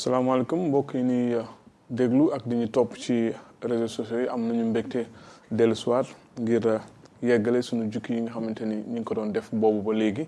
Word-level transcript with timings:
salaamaaleykum 0.00 0.60
mbokk 0.68 0.94
yi 0.94 1.02
ñuy 1.02 1.44
déglu 1.90 2.32
ak 2.36 2.44
di 2.48 2.56
ñu 2.56 2.68
topp 2.68 2.96
ci 2.98 3.32
réseaux 3.62 3.88
sociaux 3.88 4.18
yi 4.20 4.28
am 4.28 4.46
nañu 4.48 4.64
mbégte 4.70 5.04
dellu 5.50 5.74
siwaat 5.76 6.06
ngir 6.40 6.80
yeggale 7.22 7.60
suñu 7.62 7.90
jukki 7.92 8.14
yi 8.14 8.20
nga 8.22 8.30
xamante 8.32 8.64
ni 8.64 8.76
ñu 8.76 8.92
ngi 8.94 9.04
ko 9.04 9.14
doon 9.14 9.26
def 9.32 9.52
boobu 9.52 9.82
ba 9.82 9.92
léegi 9.92 10.24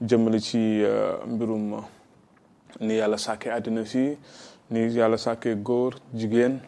jëmmale 0.00 0.38
ci 0.40 0.58
euh, 0.82 1.16
mbirum 1.26 1.82
ni 2.80 2.94
yàlla 2.98 3.18
sàkkee 3.18 3.50
àddina 3.50 3.84
si 3.84 4.16
ni 4.70 4.80
yàlla 4.96 5.18
sàkkee 5.18 5.56
góor 5.56 5.94
jigéen 6.14 6.60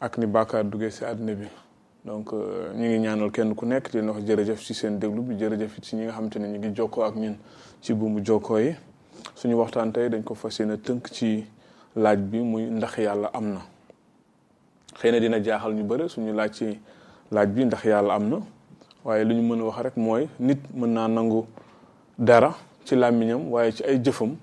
ak 0.00 0.16
ni 0.18 0.26
bakaar 0.26 0.64
duggee 0.64 0.90
si 0.90 1.04
àddina 1.04 1.34
bi 1.34 1.46
donc 2.06 2.32
euh, 2.32 2.72
ñu 2.74 2.86
ngi 2.88 2.98
ñaanal 3.00 3.30
kenn 3.30 3.54
ku 3.54 3.66
nekk 3.66 3.90
di 3.92 4.00
leen 4.00 4.20
jërëjëf 4.26 4.62
ci 4.62 4.72
seen 4.74 4.98
déglu 4.98 5.20
bi 5.22 5.34
jërëjëf 5.38 5.80
ci 5.82 5.96
ñi 5.96 6.04
nga 6.04 6.12
xamante 6.12 6.36
ne 6.38 6.48
ñu 6.56 6.58
ngi 6.58 6.74
jokkoo 6.74 7.02
ak 7.04 7.16
ñun 7.16 7.36
ci 7.82 7.92
buumu 7.92 8.24
jokkoo 8.24 8.58
yi 8.58 8.74
suñu 9.40 9.56
waxtaan 9.56 9.90
tey 9.92 10.08
dañ 10.10 10.22
ko 10.22 10.34
fas 10.34 10.58
yéene 10.58 10.76
tënk 10.76 11.08
ci 11.08 11.46
laaj 11.96 12.18
bi 12.18 12.38
muy 12.40 12.62
ndax 12.76 12.96
yàlla 12.98 13.28
am 13.32 13.46
na 13.54 13.60
xëy 14.98 15.10
na 15.12 15.20
dina 15.20 15.40
jaaxal 15.42 15.72
ñu 15.74 15.82
bëre 15.84 16.08
suñu 16.08 16.32
laaj 16.34 16.50
ci 16.52 16.78
laaj 17.32 17.48
bi 17.48 17.64
ndax 17.64 17.82
yàlla 17.84 18.14
am 18.16 18.28
na 18.28 18.38
waaye 19.04 19.24
lu 19.24 19.34
ñu 19.34 19.62
wax 19.64 19.78
rek 19.84 19.96
mooy 19.96 20.28
nit 20.38 20.60
mën 20.74 20.90
nangu 21.08 21.44
dara 22.18 22.54
ci 22.84 22.94
làmmiñam 22.96 23.48
waaye 23.50 23.72
ci 23.72 23.82
ay 23.84 23.98
jëfam 24.04 24.36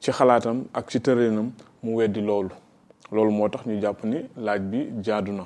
ci 0.00 0.10
xalaatam 0.12 0.64
ak 0.74 0.90
ci 0.90 1.00
tërinam 1.00 1.50
mu 1.82 1.96
weddi 1.96 2.20
loolu 2.20 2.50
loolu 3.10 3.30
moo 3.32 3.48
tax 3.48 3.64
ñu 3.66 3.80
jàpp 3.80 4.04
ni 4.04 4.18
laaj 4.36 4.60
bi 4.60 4.90
jaadu 5.02 5.32
na 5.32 5.44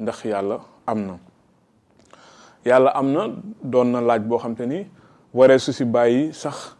ndax 0.00 0.24
yàlla 0.24 0.60
am 0.86 1.06
na 1.06 1.18
yàlla 2.64 2.90
am 2.94 3.12
na 3.12 3.28
doon 3.62 3.84
na 3.92 4.00
laaj 4.00 4.22
boo 4.22 4.38
xam 4.38 4.54
te 4.56 4.68
su 5.58 5.84
bàyyi 5.84 6.32
sax 6.32 6.77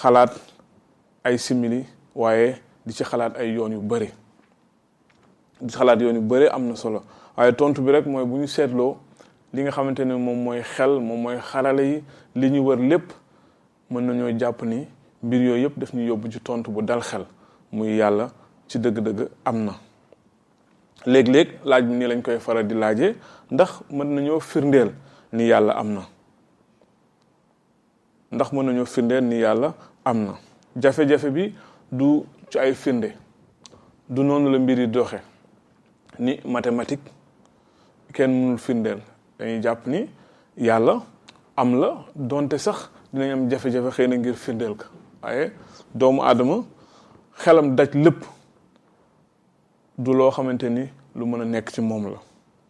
xalaat 0.00 0.32
ay 1.24 1.38
simili 1.40 1.86
waaye 2.14 2.56
di 2.84 2.92
ci 2.92 3.04
xalaat 3.04 3.34
ay 3.40 3.56
yoon 3.56 3.72
yu 3.72 3.80
bari 3.80 4.12
di 5.60 5.72
xalaat 5.72 6.00
yoon 6.00 6.14
yu 6.20 6.20
bari 6.20 6.46
am 6.52 6.68
na 6.68 6.76
solo 6.76 7.02
waaye 7.36 7.52
tontu 7.52 7.80
bi 7.82 7.90
rek 7.92 8.06
mooy 8.06 8.24
bu 8.24 8.36
ñu 8.36 8.46
seetloo 8.46 8.96
li 9.54 9.62
nga 9.62 9.70
xamante 9.72 10.00
ne 10.04 10.14
moom 10.14 10.38
mooy 10.44 10.60
xel 10.74 11.00
moom 11.00 11.20
mooy 11.22 11.38
xarala 11.48 11.82
yi 11.82 12.04
li 12.34 12.50
ñuy 12.50 12.60
wër 12.60 12.78
lépp 12.90 13.10
mën 13.90 14.00
nañoo 14.04 14.38
jàpp 14.40 14.62
ni 14.64 14.86
mbir 15.24 15.40
yooyu 15.40 15.62
yëpp 15.62 15.78
daf 15.78 15.94
ñu 15.94 16.06
yóbbu 16.08 16.30
ci 16.32 16.40
tontu 16.40 16.70
bu 16.70 16.82
dal 16.82 17.00
xel 17.00 17.24
muy 17.72 17.96
yàlla 17.96 18.30
ci 18.68 18.78
dëgg-dëgg 18.78 19.28
am 19.44 19.64
na. 19.64 19.72
léeg-léeg 21.06 21.48
laaj 21.64 21.84
bi 21.86 21.92
nii 21.92 22.06
lañ 22.08 22.22
koy 22.22 22.38
faral 22.38 22.66
di 22.66 22.74
laaje 22.74 23.16
ndax 23.50 23.70
mën 23.90 24.04
nañoo 24.06 24.40
firndeel 24.40 24.90
ni 25.32 25.46
yàlla 25.48 25.72
am 25.78 25.90
na. 25.92 26.00
ndax 28.36 28.48
mën 28.52 28.64
nañoo 28.66 28.84
firndeel 28.94 29.24
ni 29.30 29.36
yàlla 29.44 29.68
am 30.10 30.18
na 30.26 30.32
jafe-jafe 30.82 31.28
bi 31.32 31.44
du 31.90 32.08
ci 32.50 32.58
ay 32.58 32.74
firnde 32.74 33.12
du 34.08 34.22
noonu 34.22 34.48
la 34.52 34.58
mbir 34.58 34.86
doxe 34.88 35.18
ni 36.18 36.32
mathématique 36.44 37.04
kenn 38.12 38.30
mënul 38.32 38.58
firndeel 38.58 38.98
dañuy 39.38 39.60
jàpp 39.64 39.86
ni 39.86 40.00
yàlla 40.58 41.02
am 41.56 41.70
la 41.80 41.90
donte 42.14 42.58
sax 42.58 42.78
dinañ 43.12 43.30
am 43.32 43.50
jafe-jafe 43.50 43.90
xëy 43.96 44.06
na 44.08 44.16
ngir 44.18 44.34
firndeel 44.34 44.74
ko 44.76 44.84
waaye 45.22 45.52
doomu 45.94 46.22
aadama 46.22 46.56
xelam 47.42 47.74
daj 47.76 47.92
lépp 48.04 48.22
du 49.98 50.12
loo 50.12 50.30
xamante 50.30 50.64
ni 50.68 50.82
lu 51.14 51.24
mën 51.26 51.40
a 51.40 51.44
nekk 51.44 51.70
ci 51.72 51.80
moom 51.80 52.04
la 52.06 52.18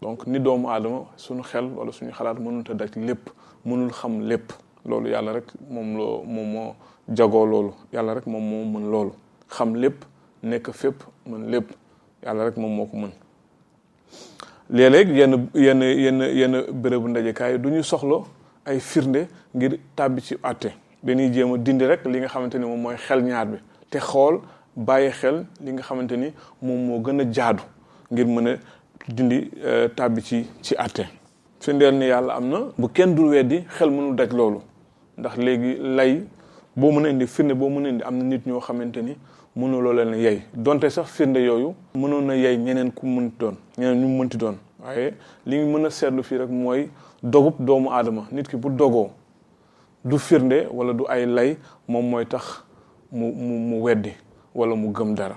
donc 0.03 0.27
ni 0.29 0.39
doomu 0.39 0.69
aadama 0.71 1.01
suñu 1.17 1.43
xel 1.43 1.65
wala 1.77 1.91
suñu 1.93 2.13
xalaat 2.13 2.39
mënul 2.39 2.63
te 2.65 2.73
daj 2.75 2.91
lépp 2.97 3.31
mënul 3.65 3.91
xam 3.91 4.21
lépp 4.29 4.53
loolu 4.89 5.09
yàlla 5.11 5.33
rek 5.35 5.45
moom 5.71 5.97
loo 5.99 6.23
moom 6.25 6.53
moo 6.53 6.71
jagoo 7.17 7.73
yàlla 7.93 8.15
rek 8.15 8.27
moom 8.27 8.45
moo 8.51 8.65
mën 8.65 8.91
loolu 8.91 9.13
xam 9.49 9.75
lépp 9.77 10.03
nekk 10.43 10.71
fépp 10.73 11.01
mën 11.27 11.47
lépp 11.51 11.67
yàlla 12.25 12.45
rek 12.47 12.57
moom 12.57 12.77
moo 12.77 12.87
ko 12.87 12.97
mën 12.97 13.11
léeg-léeg 14.71 15.09
yenn 15.19 15.49
yenn 15.55 15.83
yenn 16.05 16.21
yenn 16.41 16.55
bérébu 16.73 17.09
ndajekaay 17.09 17.59
du 17.59 17.71
ñu 17.71 17.83
soxla 17.83 18.17
ay 18.67 18.79
firnde 18.81 19.27
ngir 19.55 19.79
tàbbi 19.97 20.21
ci 20.21 20.35
àtte 20.43 20.71
dañuy 21.03 21.33
jéem 21.33 21.53
a 21.55 21.59
dindi 21.59 21.87
rek 21.87 22.05
li 22.07 22.19
nga 22.19 22.29
xamante 22.29 22.57
ni 22.59 22.67
moom 22.67 22.81
mooy 22.81 22.97
xel 22.97 23.23
ñaar 23.25 23.47
bi 23.47 23.59
te 23.91 23.99
xool 23.99 24.39
bàyyi 24.77 25.11
xel 25.11 25.45
li 25.65 25.73
nga 25.73 25.83
xamante 25.83 26.13
ni 26.17 26.29
moom 26.63 26.87
moo 26.87 26.99
gën 27.01 27.21
a 27.21 27.25
jaadu 27.35 27.63
ngir 28.13 28.27
mën 28.27 28.49
a 28.49 28.53
dindi 29.09 29.51
euh, 29.65 29.89
tàbbi 29.97 30.21
ci 30.23 30.47
ci 30.63 30.75
àtte 30.79 31.05
firndeel 31.61 31.95
ni 31.99 32.07
yàlla 32.07 32.35
am 32.35 32.49
na 32.49 32.59
bu 32.79 32.87
kenn 32.89 33.15
dul 33.15 33.29
weddi 33.35 33.61
xel 33.77 33.91
mënul 33.91 34.17
daj 34.17 34.31
loolu 34.33 34.61
ndax 35.19 35.35
léegi 35.37 35.73
lay 35.81 36.23
boo 36.77 36.93
mën 36.93 37.07
a 37.07 37.11
indi 37.11 37.27
firnde 37.27 37.55
boo 37.55 37.69
mën 37.71 37.87
a 37.87 37.91
indi 37.91 38.05
am 38.05 38.17
na 38.19 38.25
nit 38.25 38.43
ñoo 38.47 38.61
xamante 38.61 38.99
ni 39.03 39.15
mënuloo 39.57 39.93
leen 39.93 40.15
yey 40.21 40.43
donte 40.55 40.89
sax 40.91 41.07
firnde 41.09 41.39
yooyu 41.41 41.75
mënoon 41.95 42.27
na 42.27 42.35
yey 42.37 42.57
ñeneen 42.59 42.93
ku 42.93 43.07
mënti 43.07 43.37
doon 43.39 43.55
ñeneen 43.79 44.01
ñu 44.03 44.09
mënti 44.19 44.37
doon 44.37 44.57
waaye 44.85 45.15
li 45.47 45.57
ñu 45.57 45.67
mën 45.73 45.87
a 45.87 45.91
seetlu 45.91 46.23
fii 46.23 46.39
rek 46.39 46.51
mooy 46.51 46.89
dogub 47.23 47.55
doomu 47.61 47.91
aadama 47.91 48.25
nit 48.33 48.49
ki 48.49 48.57
bu 48.57 48.69
dogoo 48.71 49.11
du 50.05 50.19
firnde 50.19 50.67
wala 50.73 50.93
du 50.93 51.05
ay 51.09 51.27
lay 51.27 51.57
moom 51.89 52.05
mooy 52.11 52.27
tax 52.27 52.45
mu 53.11 53.33
mu 53.69 53.83
weddi 53.85 54.13
wala 54.55 54.75
mu 54.77 54.89
gëm 54.93 55.15
dara 55.15 55.37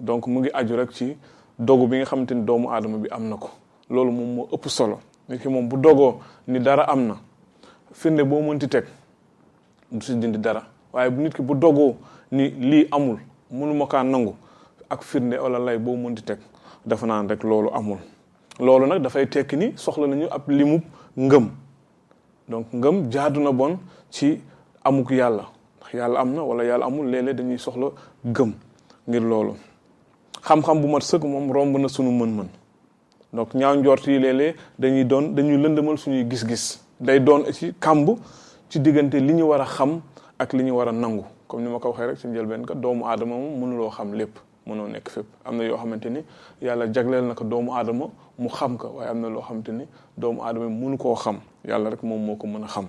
donc 0.00 0.26
mu 0.26 0.40
ngi 0.40 0.50
aju 0.54 0.76
rek 0.76 0.92
ci 0.92 1.16
dogu 1.58 1.86
bi 1.88 1.96
nga 1.96 2.04
xamante 2.06 2.32
ni 2.34 2.42
doomu 2.44 2.68
aadama 2.70 2.98
bi 2.98 3.08
am 3.10 3.28
na 3.28 3.36
ko 3.36 3.50
loolu 3.90 4.12
moom 4.12 4.34
moo 4.34 4.48
ëpp 4.54 4.68
solo 4.68 5.00
nit 5.28 5.40
ki 5.42 5.48
moom 5.48 5.68
bu 5.68 5.76
dogoo 5.76 6.20
ni 6.46 6.60
dara 6.60 6.84
am 6.86 7.06
na 7.06 7.14
firnde 7.92 8.22
boo 8.24 8.42
mënti 8.42 8.68
teg 8.68 8.84
du 9.90 10.00
si 10.06 10.14
dindi 10.14 10.38
dara 10.38 10.62
waaye 10.92 11.10
nit 11.10 11.34
ki 11.34 11.42
bu 11.42 11.54
dogoo 11.54 11.96
ni 12.30 12.50
li 12.50 12.86
amul 12.90 13.18
mënuma 13.50 13.86
kaa 13.86 14.02
nangu 14.04 14.34
ak 14.88 15.02
firnde 15.02 15.36
wala 15.38 15.58
lay 15.58 15.78
boo 15.78 15.96
mënti 15.96 16.22
teg 16.24 16.38
dafa 16.86 17.06
naan 17.06 17.28
rek 17.28 17.42
loolu 17.42 17.70
amul 17.78 17.98
loolu 18.60 18.86
nag 18.86 19.02
dafay 19.02 19.26
tekki 19.26 19.56
ni 19.56 19.66
soxla 19.76 20.06
nañu 20.06 20.26
ab 20.30 20.48
limub 20.48 20.82
ngëm 21.16 21.46
donc 22.48 22.66
ngëm 22.72 23.10
jaadu 23.10 23.40
na 23.40 23.52
bon 23.52 23.78
ci 24.10 24.40
amuk 24.84 25.10
yàlla 25.10 25.46
ndax 25.78 25.92
yàlla 25.94 26.20
am 26.20 26.34
wala 26.38 26.62
yàlla 26.64 26.84
amul 26.86 27.06
lele 27.12 27.24
léeg 27.26 27.36
dañuy 27.38 27.58
soxla 27.58 27.86
gëm 28.24 28.52
ngir 29.08 29.22
loolu 29.22 29.54
xam-xam 30.46 30.80
bu 30.82 30.88
mat 30.88 31.02
sëg 31.02 31.22
moom 31.24 31.50
romb 31.52 31.76
na 31.78 31.88
sunu 31.88 32.10
mën-mën 32.12 32.46
donc 33.32 33.54
ñaaw 33.54 33.74
njort 33.76 34.06
yi 34.06 34.18
léeg-léeg 34.24 34.54
dañuy 34.78 35.04
doon 35.04 35.34
dañuy 35.34 35.56
lëndëmal 35.62 35.98
suñuy 35.98 36.24
gis-gis 36.30 36.80
day 37.00 37.18
doon 37.18 37.42
aussi 37.48 37.72
kàmb 37.80 38.06
ci 38.68 38.78
diggante 38.78 39.14
li 39.20 39.32
ñu 39.32 39.44
war 39.48 39.60
a 39.62 39.64
xam 39.64 40.00
ak 40.38 40.52
li 40.52 40.62
ñu 40.64 40.72
war 40.76 40.88
a 40.88 40.92
nangu 40.92 41.24
comme 41.48 41.62
ni 41.62 41.70
ma 41.70 41.78
ko 41.78 41.88
waxee 41.90 42.06
rek 42.08 42.18
ci 42.18 42.28
njëlbeen 42.28 42.66
ka 42.66 42.74
doomu 42.74 43.06
aadama 43.06 43.36
moom 43.36 43.58
mënuloo 43.60 43.90
xam 43.90 44.12
lépp 44.14 44.36
mënoo 44.66 44.86
nekk 44.88 45.08
fépp 45.08 45.26
am 45.46 45.56
na 45.56 45.64
yoo 45.64 45.78
xamante 45.78 46.06
ni 46.10 46.20
yàlla 46.60 46.86
jagleel 46.92 47.24
na 47.24 47.34
ko 47.34 47.44
doomu 47.44 47.72
aadama 47.72 48.06
mu 48.38 48.48
xam 48.50 48.76
ko 48.76 48.88
waaye 48.96 49.08
am 49.10 49.20
na 49.20 49.28
loo 49.30 49.40
xamante 49.40 49.70
ni 49.72 49.84
doomu 50.18 50.42
aadama 50.42 50.68
mënu 50.68 50.98
koo 50.98 51.14
xam 51.14 51.38
yàlla 51.66 51.90
rek 51.90 52.02
moom 52.02 52.20
moo 52.22 52.36
ko 52.36 52.46
mën 52.46 52.64
a 52.64 52.66
xam 52.68 52.86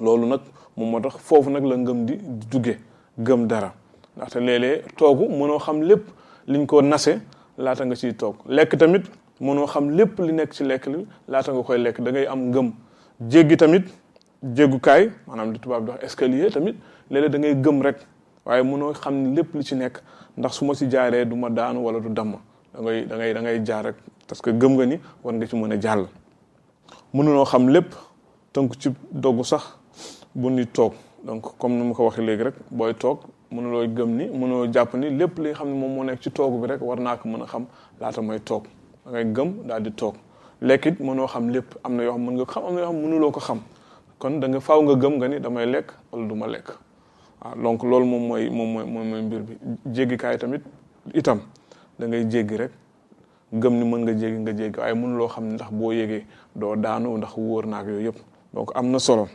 loolu 0.00 0.26
nag 0.26 0.40
moom 0.76 0.90
moo 0.90 1.00
tax 1.00 1.14
foofu 1.18 1.50
nag 1.50 1.64
la 1.64 1.76
ngëm 1.76 2.04
di 2.06 2.14
juge 2.52 2.78
gëm 3.18 3.46
dara 3.48 3.72
ndaxte 4.16 4.36
léeg 4.40 4.94
toogu 4.96 5.28
mënoo 5.28 5.58
xam 5.58 5.82
lépp 5.82 6.04
liñ 6.46 6.66
ko 6.66 6.82
nase 6.82 7.18
laata 7.58 7.84
nga 7.84 7.96
ciy 7.96 8.14
toog 8.14 8.36
lekk 8.46 8.78
tamit 8.78 9.02
mënoo 9.40 9.66
xam 9.66 9.90
lépp 9.90 10.18
li 10.20 10.32
nekk 10.32 10.52
ci 10.52 10.62
lekk 10.64 10.86
li 10.86 11.04
laata 11.28 11.52
nga 11.52 11.62
koy 11.62 11.78
lekk 11.78 12.00
da 12.00 12.10
ngay 12.12 12.26
am 12.26 12.38
ngëm 12.50 12.70
jéggi 13.30 13.56
tamit 13.56 13.82
jéggukaay 14.56 15.06
maanaam 15.26 15.52
di 15.54 15.58
tubaab 15.62 15.84
di 15.86 15.90
wax 15.94 16.02
escalier 16.04 16.50
tamit 16.52 16.74
léeg-léeg 17.10 17.32
da 17.32 17.38
ngay 17.38 17.54
gëm 17.62 17.78
rek 17.86 17.98
waaye 18.44 18.62
munoo 18.62 18.92
xam 18.92 19.14
ne 19.22 19.34
lépp 19.36 19.54
li 19.54 19.62
ci 19.62 19.74
nekk 19.76 20.02
ndax 20.36 20.52
su 20.54 20.64
ma 20.64 20.74
si 20.74 20.86
jaaree 20.90 21.24
du 21.24 21.36
ma 21.36 21.48
daanu 21.48 21.78
wala 21.86 22.00
du 22.00 22.08
damm 22.08 22.32
da 22.74 22.80
ngay 22.82 23.06
da 23.34 23.40
ngay 23.40 23.58
da 23.58 23.64
jaar 23.64 23.84
rek 23.84 23.94
parce 24.28 24.42
que 24.42 24.50
gëm 24.52 24.72
nga 24.74 24.86
ni 24.86 24.96
war 25.22 25.34
nga 25.34 25.46
ci 25.46 25.56
mën 25.56 25.72
a 25.72 25.76
jàll 25.80 26.04
mënunoo 27.14 27.44
xam 27.44 27.68
lépp 27.68 27.92
tënk 28.52 28.72
ci 28.80 28.88
doggu 29.12 29.44
sax 29.44 29.62
bu 30.34 30.50
ni 30.50 30.66
toog 30.66 30.92
donc 31.24 31.56
comme 31.58 31.74
nu 31.78 31.84
ma 31.84 31.94
ko 31.94 32.04
waxee 32.06 32.24
léegi 32.26 32.42
rek 32.48 32.54
booy 32.70 32.94
toog 32.94 33.18
mënuloo 33.52 33.86
gëm 33.96 34.10
ni 34.18 34.24
mënuloo 34.26 34.66
jàpp 34.72 34.94
ni 34.94 35.10
lépp 35.18 35.38
li 35.38 35.52
xam 35.52 35.68
ne 35.68 35.76
moom 35.80 35.94
moo 35.94 36.04
nekk 36.04 36.20
ci 36.20 36.30
toog 36.32 36.60
bi 36.60 36.66
rek 36.66 36.80
war 36.82 36.98
naa 37.00 37.16
ko 37.16 37.28
mën 37.28 37.42
a 37.42 37.46
xam 37.46 37.64
laata 38.00 38.20
mooy 38.22 38.40
toog 38.40 38.64
da 39.04 39.10
ngay 39.12 39.24
gëm 39.36 39.50
daal 39.68 39.82
di 39.84 39.90
toog 40.02 40.14
lekk 40.60 40.86
it 40.86 40.98
mënoo 41.00 41.26
xam 41.26 41.48
lépp 41.50 41.74
am 41.82 41.96
na 41.96 42.02
yoo 42.04 42.12
xam 42.12 42.24
mën 42.24 42.36
nga 42.36 42.44
ko 42.46 42.50
xam 42.52 42.66
am 42.66 42.74
na 42.74 42.80
yoo 42.80 42.86
xam 42.86 43.02
mënuloo 43.02 43.30
ko 43.32 43.40
xam 43.40 43.58
kon 44.18 44.40
da 44.40 44.60
faw 44.60 44.80
nga 44.82 44.94
gëm 44.94 45.16
nga 45.16 45.28
ni 45.28 45.38
damay 45.40 45.66
lekk 45.66 45.90
wala 46.12 46.28
du 46.28 46.34
ma 46.34 46.46
lekk 46.46 46.68
waaw 47.42 47.52
ah, 47.54 47.62
donc 47.62 47.82
loolu 47.84 48.04
moom 48.06 48.28
mooy 48.28 48.48
moom 48.50 48.72
mooy 48.72 48.84
moom 48.86 49.06
mooy 49.08 49.22
mbir 49.22 49.40
bi 49.40 49.56
jéggikaay 49.94 50.38
tamit 50.38 50.62
itam 51.14 51.40
da 51.98 52.06
ngay 52.06 52.24
rek 52.56 52.70
gëm 53.52 53.74
ni 53.74 53.84
mën 53.84 53.98
nga 54.00 54.12
jéggi 54.12 54.38
nga 54.40 54.52
jéggi 54.52 54.78
waaye 54.80 54.94
mënuloo 54.94 55.28
xam 55.28 55.44
ne 55.48 55.54
ndax 55.54 55.70
boo 55.72 55.92
yégee 55.92 56.24
doo 56.54 56.76
daanu 56.76 57.16
ndax 57.18 57.36
wóor 57.36 57.66
naak 57.66 57.86
yooyu 57.86 58.06
yëpp 58.10 58.18
donc 58.54 58.70
am 58.74 58.90
na 58.90 58.98
solo 58.98 59.26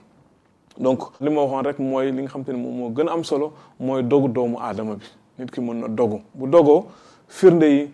donc 0.80 1.00
li 1.20 1.30
ma 1.30 1.42
waxoon 1.42 1.64
rek 1.66 1.80
mooy 1.80 2.12
li 2.12 2.22
nga 2.22 2.30
xam 2.30 2.44
te 2.44 2.52
ne 2.52 2.58
moom 2.58 2.78
moo 2.78 2.90
gën 2.90 3.10
a 3.10 3.14
am 3.14 3.24
solo 3.24 3.52
mooy 3.80 4.04
dogu 4.04 4.28
doomu 4.30 4.58
aadama 4.60 4.96
bi 4.96 5.06
nit 5.38 5.52
ki 5.52 5.62
mën 5.62 5.78
na 5.80 5.88
dogu 5.90 6.22
bu 6.34 6.48
dogo 6.48 6.86
firnde 7.28 7.66
yi 7.66 7.92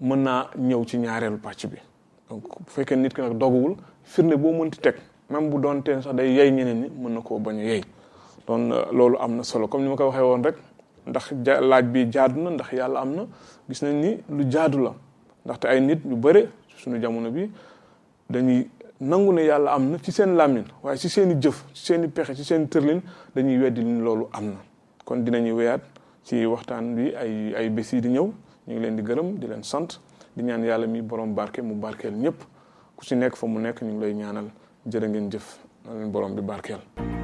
mën 0.00 0.18
naa 0.22 0.46
ñëw 0.58 0.84
ci 0.84 0.96
ñaareelu 0.98 1.38
pàcc 1.42 1.66
bi 1.70 1.76
donc 2.30 2.42
bu 2.60 2.68
fekkee 2.70 2.96
nit 3.00 3.14
ki 3.16 3.22
nag 3.24 3.36
doguwul 3.40 3.74
ne 4.28 4.36
boo 4.36 4.52
mënti 4.52 4.78
teg 4.84 4.96
même 5.30 5.50
bu 5.50 5.58
doon 5.60 5.80
teen 5.82 6.02
sax 6.02 6.14
day 6.16 6.30
yey 6.34 6.50
ñeneen 6.50 6.80
ni 6.82 6.88
mën 6.88 7.14
na 7.14 7.20
koo 7.20 7.38
bañ 7.38 7.58
a 7.60 7.64
yey 7.64 7.84
euh, 8.48 8.86
loolu 8.92 9.16
am 9.18 9.36
na 9.36 9.42
solo 9.42 9.68
comme 9.68 9.82
ni 9.84 9.88
ma 9.88 9.96
ko 9.96 10.04
waxee 10.06 10.22
woon 10.22 10.42
rek 10.42 10.56
ndax 11.06 11.32
ja 11.44 11.60
laaj 11.60 11.84
bi 11.86 12.04
jaadu 12.12 12.40
na 12.40 12.50
ndax 12.50 12.72
yàlla 12.72 13.00
am 13.00 13.14
na 13.14 13.26
gis 13.68 13.82
nañ 13.82 13.96
ni 14.00 14.18
lu 14.28 14.48
jaadu 14.50 14.78
la 14.82 14.94
ndaxte 15.44 15.64
ay 15.68 15.80
nit 15.80 16.04
ñu 16.04 16.16
bëre 16.16 16.48
suñu 16.76 17.00
jamono 17.00 17.30
bi 17.30 17.50
dañuy 18.30 18.68
nangu 19.00 19.32
ne 19.32 19.44
yàlla 19.46 19.72
am 19.72 19.90
na 19.92 19.98
ci 19.98 20.12
seen 20.12 20.34
làmmiñ 20.36 20.64
waaye 20.82 20.98
ci 20.98 21.08
seen 21.08 21.30
i 21.30 21.34
jëf 21.42 21.64
ci 21.72 21.84
seen 21.86 22.10
pexe 22.10 22.34
ci 22.36 22.44
seen 22.44 22.62
i 22.64 22.68
tërlin 22.68 23.00
dañuy 23.34 23.58
weddi 23.62 23.82
loolu 23.82 24.28
am 24.32 24.44
na 24.48 24.58
kon 25.04 25.18
dinañu 25.24 25.52
weyaat 25.56 25.80
ci 26.24 26.46
waxtaan 26.46 26.94
bi 26.94 27.14
ay 27.14 27.54
ay 27.56 27.68
bés 27.70 27.88
yi 27.92 28.00
di 28.00 28.08
ñëw 28.08 28.24
ñu 28.26 28.32
ngi 28.72 28.80
leen 28.80 28.96
di 28.96 29.02
gërëm 29.02 29.38
di 29.38 29.46
leen 29.48 29.62
sant 29.62 29.98
di 30.38 30.44
ñaan 30.44 30.62
yàlla 30.64 30.86
mi 30.86 31.02
borom 31.02 31.34
barke 31.34 31.60
mu 31.62 31.74
barkeel 31.82 32.14
ñëpp 32.14 32.38
ku 32.96 33.02
ci 33.04 33.14
nekk 33.16 33.34
fa 33.36 33.46
mu 33.46 33.58
nekk 33.58 33.82
ñu 33.82 33.90
ngi 33.92 34.00
lay 34.02 34.14
ñaanal 34.14 34.46
jërë 34.86 35.08
ngeen 35.08 35.30
jëf 35.32 35.46
na 35.84 35.92
leen 35.94 36.12
borom 36.12 36.34
bi 36.36 36.42
barkeel 36.42 37.17